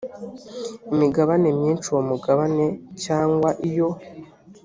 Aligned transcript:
imigabane 0.93 1.47
myinshi 1.59 1.85
uwo 1.91 2.01
mugabane 2.09 2.65
cyangwa 3.03 3.49
iyo 3.69 3.89